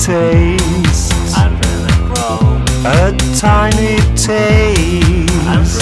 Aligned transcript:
taste. 0.00 1.12
A 2.84 3.14
tiny 3.38 3.96
taste. 4.16 5.80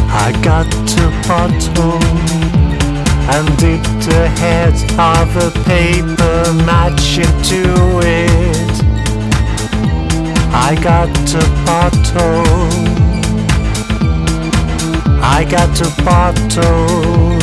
I 0.09 0.31
got 0.43 0.67
a 1.05 1.09
bottle 1.27 2.03
and 3.33 3.47
dipped 3.57 4.07
a 4.13 4.27
head 4.41 4.75
of 4.99 5.29
a 5.37 5.51
paper 5.63 6.53
match 6.65 7.17
into 7.17 7.63
it. 8.03 8.71
I 10.51 10.75
got 10.83 11.09
a 11.33 11.45
bottle. 11.65 12.96
I 15.21 15.45
got 15.49 15.79
a 15.81 16.03
bottle 16.03 17.37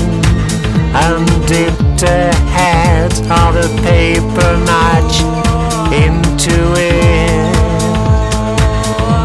and 0.94 1.26
dipped 1.46 2.02
a 2.02 2.34
head 2.54 3.12
of 3.12 3.56
a 3.56 3.68
paper 3.82 4.56
match 4.64 5.20
into 5.92 6.74
it. 6.76 7.54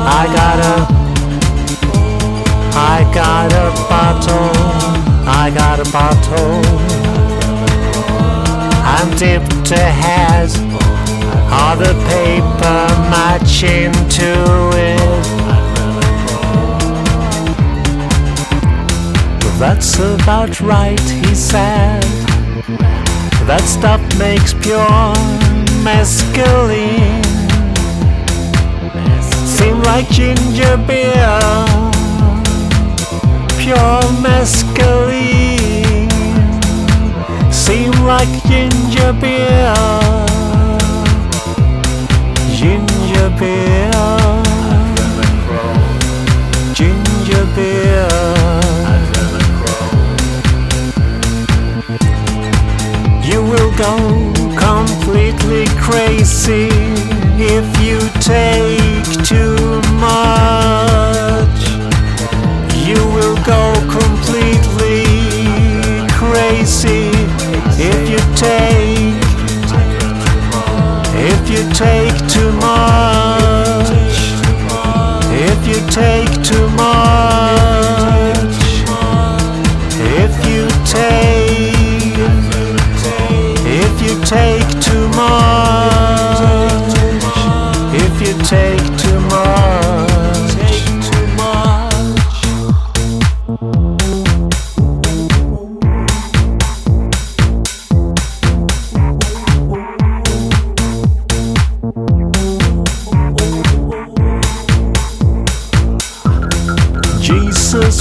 I 0.06 0.26
got 0.34 0.60
a 0.60 1.00
I 2.76 3.04
got 3.14 3.52
a 3.54 3.72
bottle, 3.90 4.52
I 5.28 5.52
got 5.54 5.80
a 5.80 5.92
bottle, 5.92 6.64
and 8.96 9.20
dipped 9.20 9.72
a 9.72 9.78
head 9.78 10.50
of 11.52 11.80
the 11.80 11.94
paper 12.08 12.88
match 13.10 13.64
into 13.64 14.70
it. 14.76 15.09
That's 19.60 20.00
about 20.00 20.62
right, 20.62 21.00
he 21.00 21.36
said. 21.36 22.02
That 23.46 23.62
stuff 23.66 24.02
makes 24.18 24.54
pure 24.54 25.14
mescaline. 25.84 27.26
Seem 29.46 29.82
like 29.84 30.10
ginger 30.10 30.78
beer 30.88 31.80
pure 33.60 34.02
mescaline 34.24 35.70
seem 37.52 37.92
like 38.04 38.32
ginger 38.48 39.14
beer, 39.22 39.76
ginger 42.58 43.30
beer, 43.38 43.92
ginger 46.74 47.46
beer. 47.56 48.19
Go 53.80 53.96
completely 54.58 55.66
crazy 55.80 56.79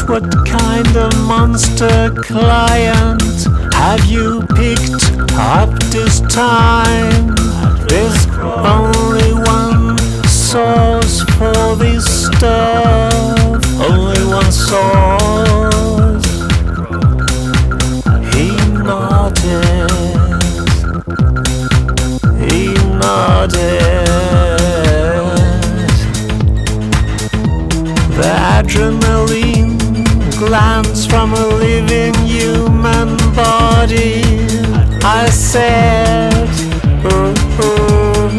what 0.08 0.24
kind 0.46 0.96
of 0.96 1.12
monster 1.26 2.10
client 2.22 3.22
have 3.74 4.02
you 4.06 4.40
picked 4.56 5.04
up 5.32 5.70
this 5.90 6.20
time? 6.20 7.34
There's 7.88 8.26
only 8.38 9.34
one 9.34 9.98
source 10.26 11.20
for 11.36 11.76
this 11.76 12.26
stuff, 12.26 13.62
only 13.80 14.24
one 14.24 14.50
source. 14.50 16.24
He 18.34 18.48
nodded, 18.82 19.90
he 22.48 22.72
nodded. 22.96 24.08
The 28.16 28.32
adrenaline 28.56 29.07
glands 30.48 31.04
from 31.04 31.34
a 31.34 31.46
living 31.46 32.14
human 32.24 33.08
body. 33.36 34.22
I 35.04 35.28
said, 35.28 36.48
"Ooh, 37.04 37.34
ooh, 37.64 38.30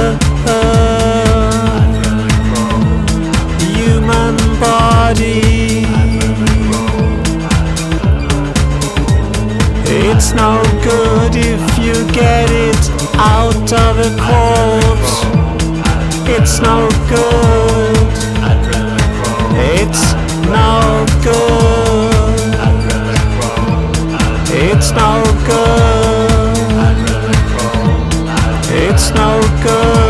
uh, 0.00 0.14
uh, 0.54 1.80
human 3.76 4.36
body. 4.60 5.40
It's 10.08 10.28
no 10.42 10.52
good 10.88 11.32
if 11.52 11.64
you 11.84 11.96
get 12.12 12.48
it 12.68 12.82
out 13.34 13.68
of 13.86 13.92
a 14.08 14.12
corpse. 14.28 15.14
It's 16.36 16.60
no 16.60 16.76
good. 17.08 17.85
no 24.96 25.22
good. 25.46 26.56
It's 28.88 29.10
no 29.14 29.40
good. 29.62 30.05